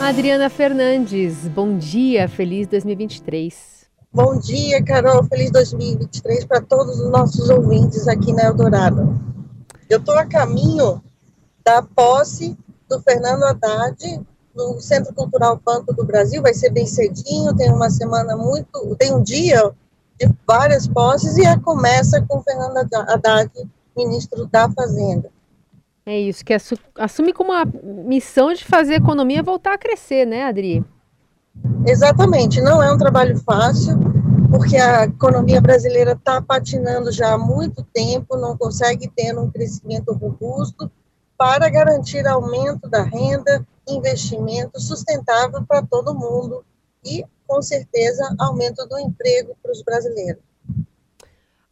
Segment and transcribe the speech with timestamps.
[0.00, 3.86] Adriana Fernandes, bom dia, feliz 2023.
[4.12, 9.18] Bom dia, Carol, feliz 2023 para todos os nossos ouvintes aqui na Eldorado.
[9.88, 11.02] Eu estou a caminho
[11.64, 12.56] da posse
[12.88, 14.20] do Fernando Haddad
[14.54, 19.14] no Centro Cultural Banco do Brasil, vai ser bem cedinho, tem uma semana muito, tem
[19.14, 19.72] um dia
[20.20, 23.50] de várias posses e começa com Fernando Haddad,
[23.96, 25.30] ministro da Fazenda.
[26.08, 26.54] É isso, que
[26.94, 30.84] assume como uma missão de fazer a economia voltar a crescer, né, Adri?
[31.84, 33.98] Exatamente, não é um trabalho fácil,
[34.48, 40.12] porque a economia brasileira está patinando já há muito tempo, não consegue ter um crescimento
[40.12, 40.88] robusto
[41.36, 46.64] para garantir aumento da renda, investimento sustentável para todo mundo
[47.04, 50.42] e, com certeza, aumento do emprego para os brasileiros.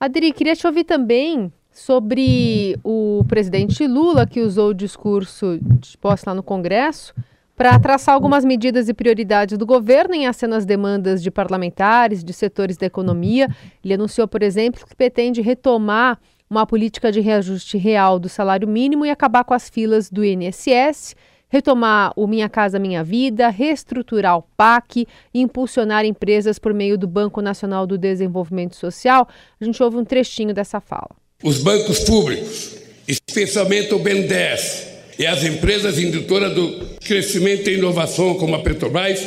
[0.01, 6.23] Adri, queria te ouvir também sobre o presidente Lula, que usou o discurso de posse
[6.25, 7.13] lá no Congresso
[7.57, 12.33] para traçar algumas medidas e prioridades do governo em aceno às demandas de parlamentares, de
[12.33, 13.49] setores da economia.
[13.85, 16.19] Ele anunciou, por exemplo, que pretende retomar
[16.49, 21.17] uma política de reajuste real do salário mínimo e acabar com as filas do INSS,
[21.49, 27.41] retomar o Minha Casa Minha Vida, reestruturar o PAC impulsionar empresas por meio do Banco
[27.41, 29.29] Nacional do Desenvolvimento Social.
[29.61, 31.24] A gente ouve um trechinho dessa fala.
[31.43, 32.71] Os bancos públicos,
[33.07, 34.85] especialmente o BNDES
[35.19, 39.21] e as empresas indutoras do crescimento e inovação, como a Petrobras,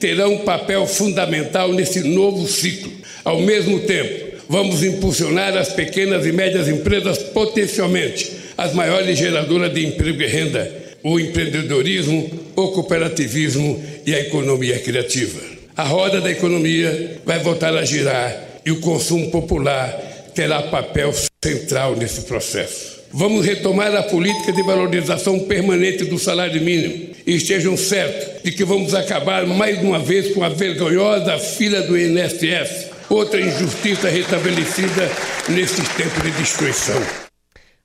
[0.00, 2.90] terão um papel fundamental nesse novo ciclo.
[3.24, 9.86] Ao mesmo tempo, vamos impulsionar as pequenas e médias empresas, potencialmente as maiores geradoras de
[9.86, 15.40] emprego e renda, o empreendedorismo, o cooperativismo e a economia criativa.
[15.76, 21.12] A roda da economia vai voltar a girar e o consumo popular terá papel
[21.44, 23.02] central nesse processo.
[23.10, 28.64] Vamos retomar a política de valorização permanente do salário mínimo e estejam certos de que
[28.64, 35.10] vamos acabar mais uma vez com a vergonhosa fila do INSS, outra injustiça restabelecida
[35.48, 37.02] nesses tempos de destruição.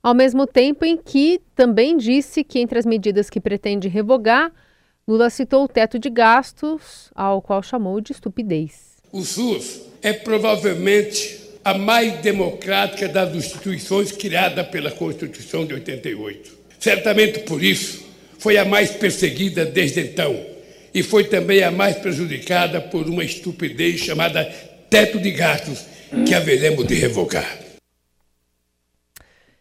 [0.00, 4.52] Ao mesmo tempo em que também disse que entre as medidas que pretende revogar,
[5.06, 8.96] Lula citou o teto de gastos, ao qual chamou de estupidez.
[9.12, 16.50] O SUS é provavelmente a mais democrática das instituições criada pela Constituição de 88.
[16.80, 18.06] Certamente por isso,
[18.38, 20.34] foi a mais perseguida desde então
[20.94, 24.44] e foi também a mais prejudicada por uma estupidez chamada
[24.88, 25.84] teto de gastos
[26.26, 27.58] que haveremos de revogar.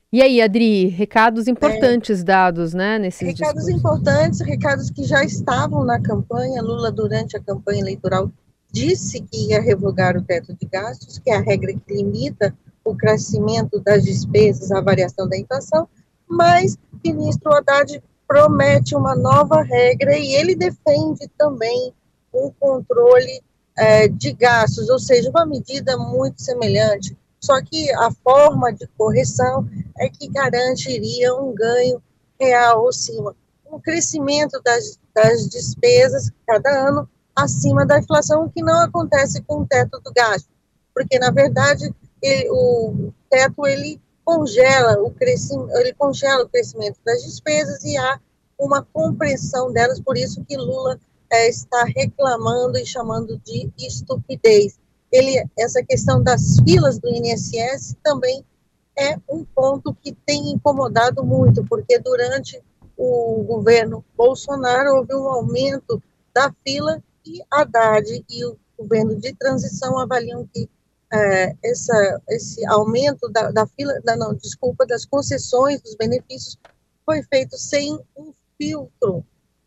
[0.10, 3.78] E aí, Adri, recados importantes é, dados, né, nesses Recados discursos.
[3.78, 8.32] importantes, recados que já estavam na campanha, Lula durante a campanha eleitoral
[8.78, 12.56] disse que ia revogar o teto de gastos, que é a regra que limita
[12.86, 15.90] o crescimento das despesas, a variação da inflação,
[16.28, 21.92] mas o ministro Haddad promete uma nova regra e ele defende também
[22.32, 23.42] um controle
[23.76, 29.68] é, de gastos, ou seja, uma medida muito semelhante, só que a forma de correção
[29.98, 32.02] é que garantiria um ganho
[32.40, 33.18] real, ou sim,
[33.72, 39.62] um crescimento das, das despesas cada ano acima da inflação, o que não acontece com
[39.62, 40.50] o teto do gasto,
[40.94, 47.22] porque na verdade ele, o teto ele congela o crescimento, ele congela o crescimento das
[47.24, 48.20] despesas e há
[48.60, 51.00] uma compreensão delas, por isso que Lula
[51.32, 54.80] é, está reclamando e chamando de estupidez.
[55.12, 58.44] Ele, essa questão das filas do INSS também
[58.98, 62.60] é um ponto que tem incomodado muito, porque durante
[62.98, 66.02] o governo Bolsonaro houve um aumento
[66.34, 70.70] da fila e Haddad e o governo de transição avaliam que
[71.12, 76.58] é, essa, esse aumento da, da fila, da, não, desculpa, das concessões, dos benefícios,
[77.06, 79.26] foi feito sem um filtro,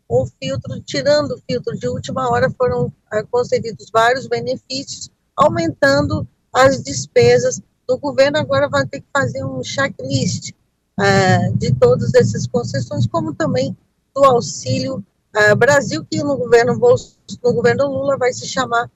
[0.09, 6.81] um filtro, tirando o filtro de última hora, foram é, concedidos vários benefícios, aumentando as
[6.83, 7.61] despesas.
[7.87, 10.53] Do governo, agora vai ter que fazer um checklist
[10.99, 13.75] é, de todas essas concessões, como também
[14.13, 15.03] do auxílio
[15.35, 16.77] uh, Brasil, que no governo,
[17.43, 18.89] no governo Lula vai se chamar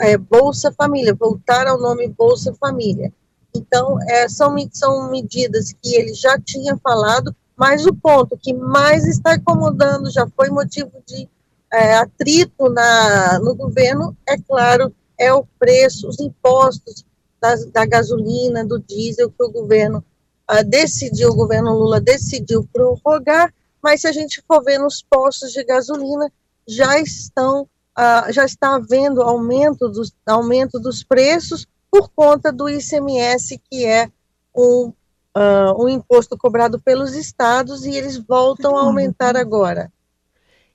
[0.00, 3.12] é, Bolsa Família, voltar ao nome Bolsa Família.
[3.54, 9.06] Então, é, são, são medidas que ele já tinha falado, mas o ponto que mais
[9.06, 11.28] está incomodando, já foi motivo de
[11.72, 17.04] é, atrito na, no governo, é claro, é o preço, os impostos
[17.40, 20.04] das, da gasolina, do diesel, que o governo
[20.50, 25.52] uh, decidiu, o governo Lula decidiu prorrogar, mas se a gente for ver nos postos
[25.52, 26.30] de gasolina,
[26.66, 33.60] já estão, uh, já está havendo aumento dos, aumento dos preços por conta do ICMS,
[33.70, 34.08] que é
[34.56, 34.92] um,
[35.36, 39.92] uh, um imposto cobrado pelos estados, e eles voltam a aumentar agora.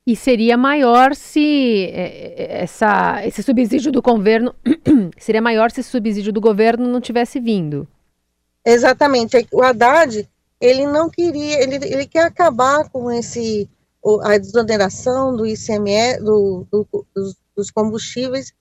[0.06, 4.54] E seria maior se é, é, essa, esse subsídio do governo
[5.18, 7.86] seria maior se esse subsídio do governo não tivesse vindo.
[8.64, 9.46] Exatamente.
[9.52, 10.26] O Haddad
[10.60, 13.68] ele não queria, ele, ele quer acabar com esse
[14.22, 17.06] a desoneração do ICMS, do, do,
[17.54, 18.54] dos, combustíveis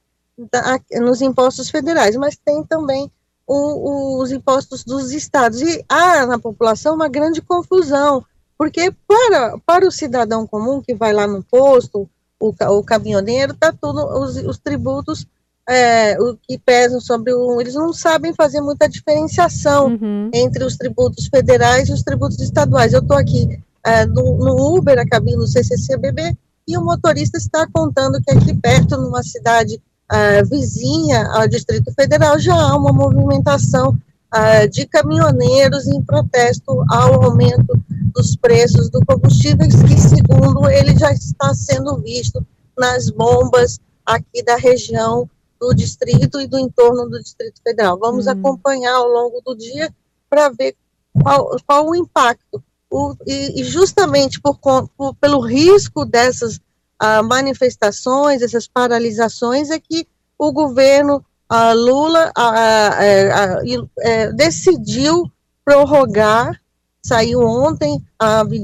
[0.52, 3.10] da, nos impostos federais, mas tem também
[3.46, 5.62] o, os impostos dos estados.
[5.62, 8.26] E há na população uma grande confusão,
[8.58, 12.10] porque para, para o cidadão comum que vai lá no posto,
[12.40, 15.26] o, o caminhoneiro, tá tudo, os, os tributos
[15.70, 17.60] é, o que pesam sobre o.
[17.60, 20.30] Eles não sabem fazer muita diferenciação uhum.
[20.34, 22.94] entre os tributos federais e os tributos estaduais.
[22.94, 26.38] Eu estou aqui é, no, no, Uber, a cabine do CCCBB,
[26.68, 32.40] e o motorista está contando que aqui perto, numa cidade é, vizinha ao Distrito Federal,
[32.40, 33.90] já há uma movimentação
[34.34, 37.80] uh, de caminhoneiros em protesto ao aumento
[38.14, 42.46] dos preços do combustível, que, segundo ele, já está sendo visto
[42.78, 47.98] nas bombas aqui da região do distrito e do entorno do Distrito Federal.
[47.98, 48.32] Vamos hum.
[48.32, 49.94] acompanhar ao longo do dia
[50.30, 50.76] para ver
[51.22, 52.64] qual, qual o impacto.
[52.90, 60.08] O, e, e, justamente por, por, pelo risco dessas uh, manifestações, essas paralisações, é que
[60.38, 65.32] o governo a Lula a, a, a, decidiu
[65.64, 66.60] prorrogar,
[67.02, 68.02] saiu ontem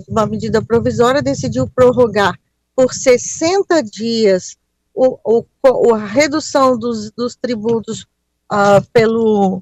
[0.08, 2.38] uma medida provisória, decidiu prorrogar
[2.76, 4.58] por 60 dias
[4.94, 5.18] o,
[5.64, 8.06] o, a redução dos, dos tributos
[8.52, 9.62] uh, pelo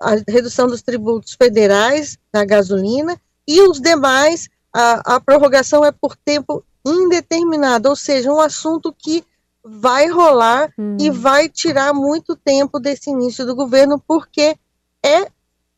[0.00, 6.14] a redução dos tributos federais da gasolina e os demais a, a prorrogação é por
[6.14, 9.24] tempo indeterminado, ou seja, um assunto que
[9.64, 10.96] vai rolar hum.
[11.00, 14.56] e vai tirar muito tempo desse início do governo, porque
[15.04, 15.28] é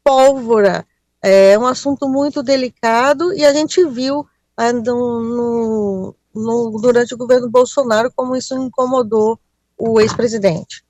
[0.05, 0.87] pólvora,
[1.23, 4.27] é um assunto muito delicado e a gente viu
[4.57, 9.39] ah, no, no, no, durante o governo Bolsonaro como isso incomodou
[9.79, 10.85] o ex-presidente.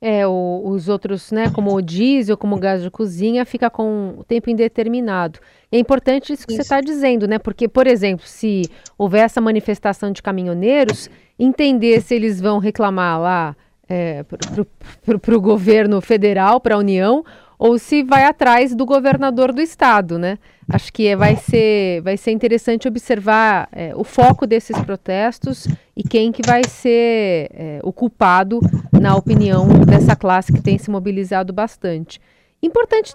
[0.00, 4.14] É, o, os outros, né, como o diesel, como o gás de cozinha, fica com
[4.18, 5.40] o tempo indeterminado.
[5.72, 6.62] E é importante isso que isso.
[6.62, 7.38] você está dizendo, né?
[7.38, 8.62] Porque, por exemplo, se
[8.96, 13.56] houver essa manifestação de caminhoneiros, entender se eles vão reclamar lá
[13.88, 17.24] é, para o governo federal, para a União,
[17.58, 20.38] ou se vai atrás do governador do estado, né?
[20.70, 25.66] Acho que é, vai, ser, vai ser interessante observar é, o foco desses protestos
[25.96, 28.60] e quem que vai ser é, o culpado,
[28.92, 32.20] na opinião dessa classe que tem se mobilizado bastante.
[32.62, 33.14] Importante.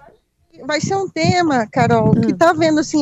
[0.66, 2.20] Vai ser um tema, Carol, hum.
[2.20, 3.00] que está vendo assim,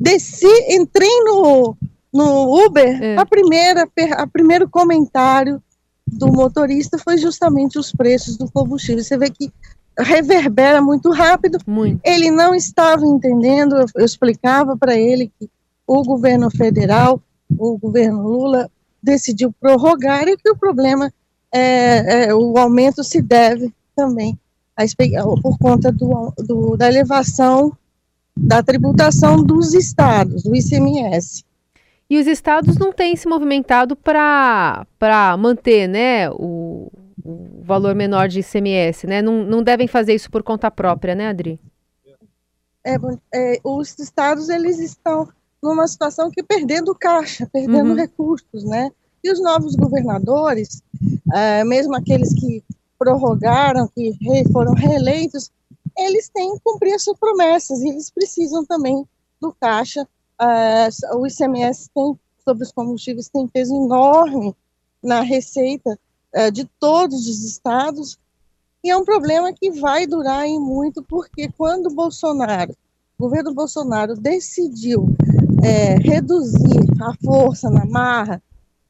[0.00, 1.76] desci, entrei no,
[2.12, 3.16] no Uber, é.
[3.16, 5.62] a primeira, a primeiro comentário
[6.06, 9.02] do motorista foi justamente os preços do combustível.
[9.02, 9.52] Você vê que
[9.98, 11.58] reverbera muito rápido.
[11.66, 12.00] Muito.
[12.04, 15.48] Ele não estava entendendo, eu, explicava para ele que
[15.86, 17.20] o governo federal,
[17.58, 18.70] o governo Lula,
[19.02, 21.12] decidiu prorrogar e que o problema,
[21.52, 24.38] é, é o aumento se deve também
[24.76, 24.84] a,
[25.40, 27.76] por conta do, do, da elevação
[28.36, 31.44] da tributação dos estados, do ICMS.
[32.08, 34.86] E os estados não têm se movimentado para
[35.38, 36.90] manter né, o
[37.24, 39.22] valor menor de ICMS, né?
[39.22, 41.60] Não, não devem fazer isso por conta própria, né, Adri?
[42.84, 42.96] É,
[43.34, 45.28] é, os estados eles estão
[45.62, 47.96] numa situação que perdendo caixa, perdendo uhum.
[47.96, 48.90] recursos, né?
[49.22, 50.82] E os novos governadores,
[51.32, 52.64] é, mesmo aqueles que
[52.98, 55.50] prorrogaram, que re, foram reeleitos,
[55.96, 59.06] eles têm que cumprir as suas promessas e eles precisam também
[59.40, 60.06] do caixa.
[60.40, 64.56] É, o ICMS tem, sobre os combustíveis tem peso enorme
[65.00, 65.96] na receita
[66.32, 68.18] é, de todos os estados,
[68.84, 72.74] e é um problema que vai durar em muito, porque quando o Bolsonaro,
[73.18, 75.06] o governo Bolsonaro decidiu
[75.62, 78.42] é, reduzir a força na marra,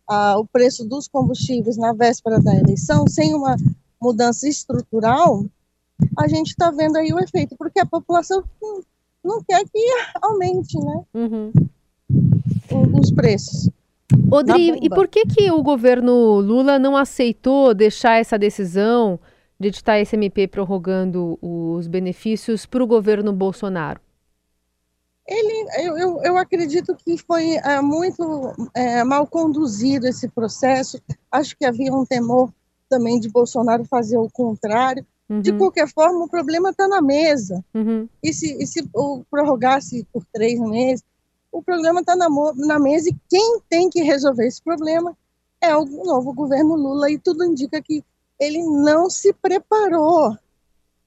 [0.08, 3.56] a, o preço dos combustíveis na véspera da eleição, sem uma
[4.00, 5.44] mudança estrutural,
[6.18, 8.42] a gente está vendo aí o efeito, porque a população
[9.22, 9.78] não, quer que
[10.20, 11.04] aumente, né?
[11.14, 11.52] Uhum.
[12.98, 13.70] os preços.
[14.32, 19.20] Odri, e por que, que o governo Lula não aceitou deixar essa decisão
[19.58, 24.00] de editar esse MP prorrogando os benefícios para o governo Bolsonaro?
[25.26, 31.00] Ele, eu, eu, eu acredito que foi é, muito é, mal conduzido esse processo.
[31.30, 32.52] Acho que havia um temor
[32.88, 35.06] também de Bolsonaro fazer o contrário.
[35.28, 35.40] Uhum.
[35.40, 37.64] De qualquer forma, o problema está na mesa.
[37.72, 38.08] Uhum.
[38.22, 38.82] E se, e se
[39.30, 41.04] prorrogasse por três meses,
[41.52, 45.16] o problema está na, na mesa e quem tem que resolver esse problema
[45.60, 48.02] é o novo governo Lula e tudo indica que
[48.40, 50.36] ele não se preparou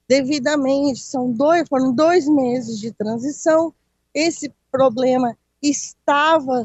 [0.07, 0.99] devidamente.
[0.99, 3.73] São dois, foram dois meses de transição.
[4.13, 6.63] Esse problema estava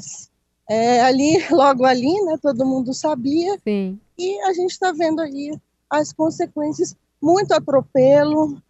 [0.69, 2.39] é, ali, logo ali, né?
[2.41, 3.59] Todo mundo sabia.
[3.65, 3.99] Sim.
[4.17, 5.59] E a gente está vendo aí
[5.89, 8.63] as consequências, muito atropelo,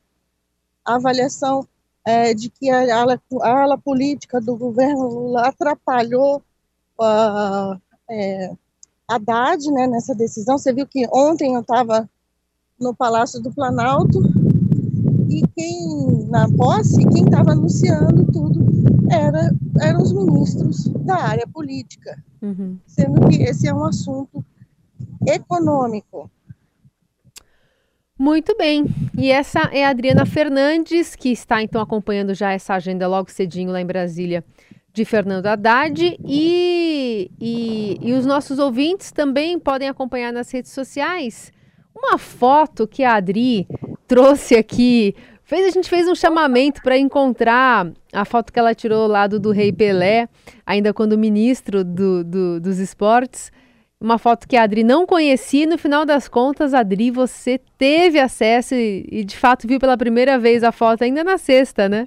[0.85, 1.67] a avaliação
[2.07, 6.43] é, de que a ala, a ala, política do governo Lula atrapalhou
[6.99, 7.79] a,
[8.09, 8.53] é,
[9.09, 10.57] Haddad né, nessa decisão.
[10.57, 12.09] Você viu que ontem eu estava
[12.79, 14.23] no Palácio do Planalto
[15.29, 18.61] e quem, na posse, quem estava anunciando tudo
[19.11, 22.79] era, eram os ministros da área política, uhum.
[22.87, 24.45] sendo que esse é um assunto
[25.27, 26.31] econômico.
[28.21, 28.85] Muito bem.
[29.17, 33.71] E essa é a Adriana Fernandes, que está então acompanhando já essa agenda logo cedinho
[33.71, 34.45] lá em Brasília
[34.93, 36.19] de Fernando Haddad.
[36.23, 41.51] E, e, e os nossos ouvintes também podem acompanhar nas redes sociais
[41.97, 43.67] uma foto que a Adri
[44.07, 45.15] trouxe aqui.
[45.43, 49.41] Fez, a gente fez um chamamento para encontrar a foto que ela tirou lá do,
[49.41, 50.29] do Rei Pelé,
[50.67, 53.51] ainda quando ministro do, do, dos esportes
[54.01, 55.67] uma foto que a Adri não conhecia.
[55.67, 60.39] No final das contas, Adri, você teve acesso e, e, de fato viu pela primeira
[60.39, 62.07] vez a foto ainda na sexta, né?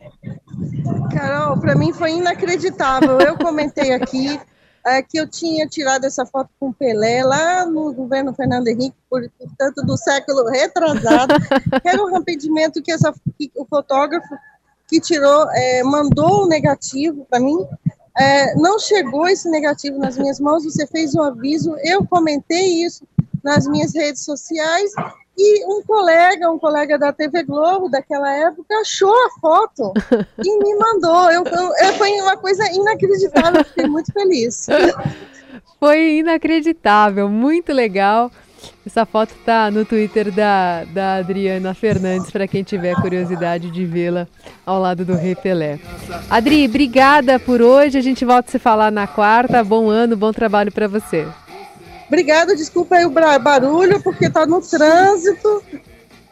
[1.13, 3.19] Carol, para mim foi inacreditável.
[3.19, 4.39] Eu comentei aqui
[4.85, 9.85] é, que eu tinha tirado essa foto com Pelé lá no governo Fernando Henrique, portanto
[9.85, 11.35] do século retrasado.
[11.85, 14.35] Era um arrependimento que, essa, que o fotógrafo
[14.87, 17.57] que tirou é, mandou o negativo para mim
[18.17, 23.07] é, não chegou esse negativo nas minhas mãos, você fez um aviso, eu comentei isso
[23.43, 24.91] nas minhas redes sociais
[25.37, 29.93] e um colega, um colega da TV Globo daquela época, achou a foto
[30.37, 31.31] e me mandou.
[31.31, 34.67] Eu, eu, foi uma coisa inacreditável, fiquei muito feliz.
[35.79, 38.31] Foi inacreditável, muito legal.
[38.85, 44.27] Essa foto tá no Twitter da, da Adriana Fernandes, para quem tiver curiosidade de vê-la
[44.65, 45.79] ao lado do Rei Pelé.
[46.29, 47.97] Adri, obrigada por hoje.
[47.97, 49.63] A gente volta a se falar na quarta.
[49.63, 51.27] Bom ano, bom trabalho para você.
[52.07, 55.63] Obrigada, desculpa aí o barulho, porque tá no trânsito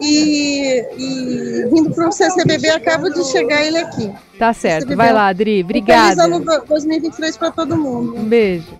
[0.01, 4.11] e, e vindo para o CCBB, acabo de chegar ele aqui.
[4.37, 5.63] Tá certo, vai lá, Adri.
[5.63, 6.23] Obrigada.
[6.23, 8.15] Feliz ano 2023 para todo mundo.
[8.17, 8.79] Um beijo.